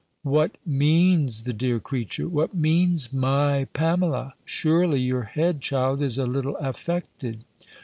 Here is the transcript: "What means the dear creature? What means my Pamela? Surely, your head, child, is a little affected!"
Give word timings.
"What 0.23 0.55
means 0.65 1.43
the 1.43 1.53
dear 1.53 1.79
creature? 1.79 2.27
What 2.27 2.55
means 2.55 3.13
my 3.13 3.65
Pamela? 3.73 4.33
Surely, 4.45 4.99
your 4.99 5.25
head, 5.25 5.61
child, 5.61 6.01
is 6.01 6.17
a 6.17 6.25
little 6.25 6.57
affected!" 6.57 7.43